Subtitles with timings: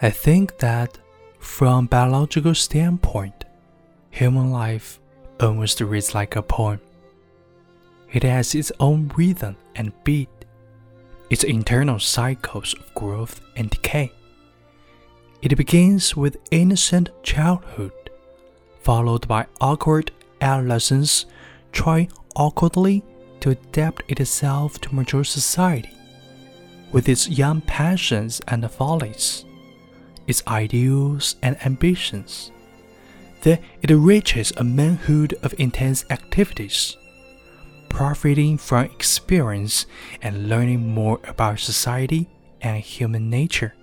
[0.00, 0.96] I think that
[1.40, 3.44] from biological standpoint,
[4.10, 5.00] human life
[5.40, 6.80] almost reads like a poem.
[8.12, 10.28] It has its own rhythm and beat,
[11.30, 14.12] its internal cycles of growth and decay.
[15.42, 18.10] It begins with innocent childhood,
[18.82, 21.26] followed by awkward adolescence,
[21.72, 23.04] trying awkwardly
[23.40, 25.90] to adapt itself to mature society,
[26.92, 29.44] with its young passions and follies,
[30.28, 32.52] its ideals and ambitions.
[33.40, 36.96] Then it reaches a manhood of intense activities,
[37.88, 39.86] profiting from experience
[40.22, 42.28] and learning more about society
[42.60, 43.74] and human nature.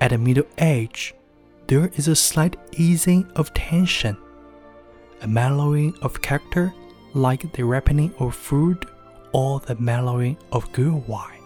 [0.00, 1.14] At the middle age,
[1.66, 4.16] there is a slight easing of tension,
[5.20, 6.72] a mellowing of character
[7.14, 8.86] like the ripening of fruit
[9.32, 11.42] or the mellowing of good wine,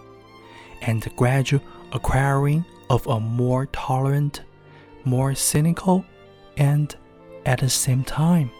[0.81, 4.41] and the gradual acquiring of a more tolerant,
[5.05, 6.05] more cynical,
[6.57, 6.95] and
[7.45, 8.51] at the same time,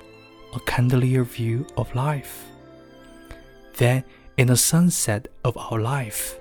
[0.55, 2.45] a kindlier view of life.
[3.77, 4.03] Then,
[4.37, 6.39] in the sunset of our life,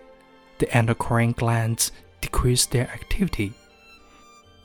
[0.59, 3.53] the endocrine glands decrease their activity.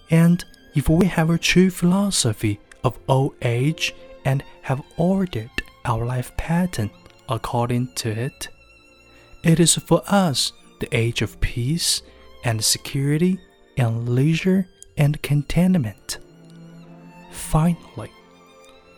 [0.10, 0.44] And
[0.76, 3.94] if we have a true philosophy of old age
[4.24, 5.50] and have ordered
[5.86, 6.92] our life pattern
[7.28, 8.50] according to it,
[9.44, 12.02] it is for us the age of peace
[12.48, 13.38] and security
[13.76, 16.20] and leisure and contentment.
[17.30, 18.10] Finally,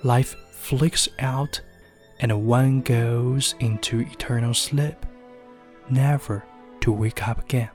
[0.03, 1.59] life flicks out
[2.20, 5.03] and one goes into eternal sleep,
[5.89, 6.45] never
[6.81, 7.72] to wake up again.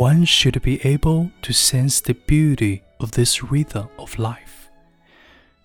[0.00, 4.70] One should be able to sense the beauty of this rhythm of life,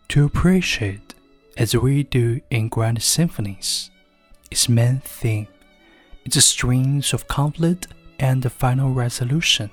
[0.09, 1.15] to appreciate,
[1.55, 3.91] as we do in grand symphonies,
[4.51, 5.47] its main theme,
[6.25, 7.87] its strings of conflict
[8.19, 9.69] and the final resolution.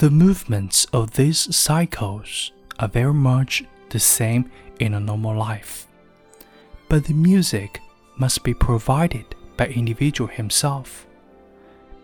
[0.00, 2.50] The movements of these cycles
[2.80, 4.50] are very much the same
[4.80, 5.86] in a normal life,
[6.88, 7.80] but the music
[8.16, 11.06] must be provided by individual himself.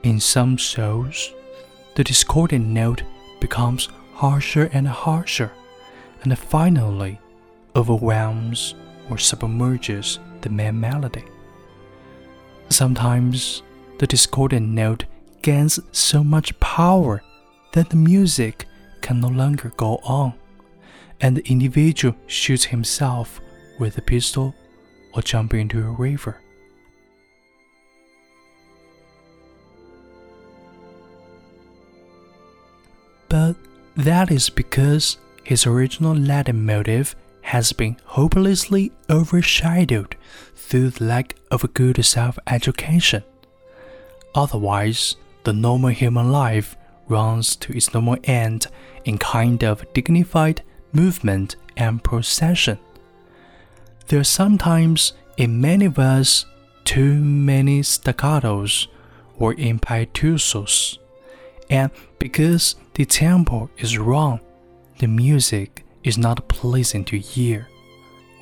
[0.03, 1.33] In some souls,
[1.95, 3.05] the discordant note
[3.41, 5.53] becomes harsher and harsher,
[6.23, 7.21] and finally
[7.77, 8.75] overwhelms
[9.09, 11.25] or submerges the main melody.
[12.69, 13.63] Sometimes
[13.99, 15.05] the discordant note
[15.41, 17.23] gains so much power
[17.73, 18.67] that the music
[19.03, 20.35] can no longer go on,
[21.21, 23.41] and the individual shoots himself
[23.79, 24.53] with a pistol
[25.15, 26.41] or jumps into a river.
[33.33, 33.57] But
[33.97, 40.17] that is because his original leitmotif has been hopelessly overshadowed
[40.55, 43.23] through the lack of a good self education.
[44.35, 46.77] Otherwise, the normal human life
[47.09, 48.67] runs to its normal end
[49.07, 50.61] in kind of dignified
[50.93, 52.79] movement and procession.
[54.09, 56.45] There are sometimes in many of us
[56.85, 58.89] too many staccatos
[59.39, 60.99] or impetuosos
[61.73, 64.41] and because the tempo is wrong,
[64.99, 67.67] the music is not pleasing to hear.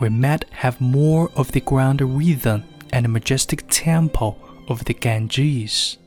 [0.01, 4.37] We might have more of the ground rhythm and majestic tempo
[4.69, 5.99] of the Ganges,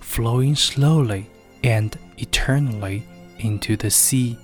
[0.00, 1.28] flowing slowly
[1.64, 3.02] and eternally
[3.40, 4.38] into the sea.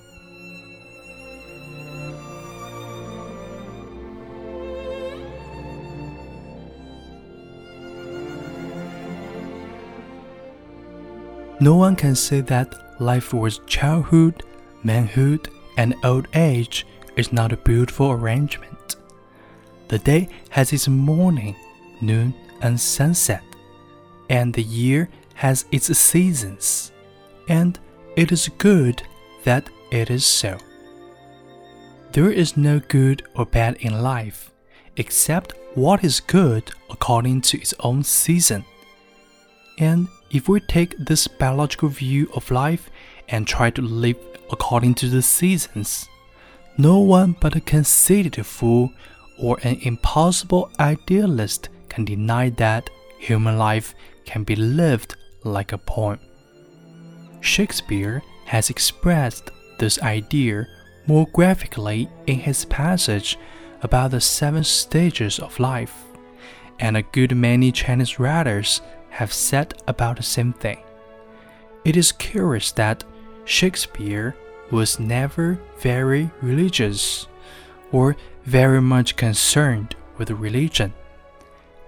[11.58, 14.42] No one can say that life with childhood,
[14.82, 15.48] manhood,
[15.78, 16.86] and old age
[17.16, 18.96] is not a beautiful arrangement.
[19.88, 21.56] The day has its morning,
[22.02, 23.42] noon, and sunset,
[24.28, 26.92] and the year has its seasons,
[27.48, 27.78] and
[28.16, 29.02] it is good
[29.44, 30.58] that it is so.
[32.12, 34.50] There is no good or bad in life,
[34.96, 38.64] except what is good according to its own season.
[39.78, 42.90] And if we take this biological view of life
[43.28, 44.16] and try to live
[44.50, 46.08] according to the seasons,
[46.78, 48.92] no one but a conceited fool
[49.38, 53.94] or an impossible idealist can deny that human life
[54.24, 56.18] can be lived like a poem.
[57.40, 60.66] Shakespeare has expressed this idea
[61.06, 63.38] more graphically in his passage
[63.82, 65.94] about the seven stages of life,
[66.80, 68.80] and a good many Chinese writers
[69.16, 70.78] have said about the same thing.
[71.84, 73.04] It is curious that
[73.46, 74.36] Shakespeare
[74.70, 77.26] was never very religious
[77.92, 80.92] or very much concerned with religion.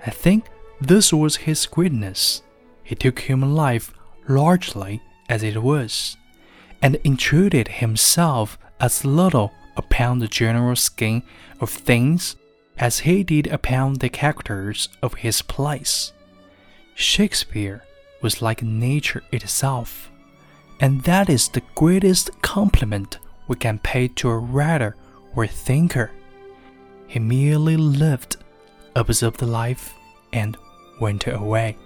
[0.06, 0.46] I think
[0.80, 2.42] this was his greatness.
[2.82, 3.92] He took human life
[4.26, 6.16] largely as it was,
[6.80, 11.22] and intruded himself as little upon the general scheme
[11.60, 12.36] of things
[12.78, 16.12] as he did upon the characters of his plays.
[16.99, 17.85] Shakespeare
[18.23, 20.11] was like nature itself,
[20.81, 24.97] and that is the greatest compliment we can pay to a writer
[25.37, 26.11] or thinker.
[27.06, 28.39] He merely lived,
[28.97, 29.95] observed life,
[30.33, 30.56] and
[31.00, 31.77] went away.